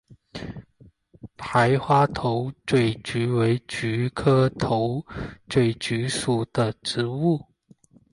[1.37, 5.05] 白花头嘴菊为菊科头
[5.47, 7.39] 嘴菊属的植物。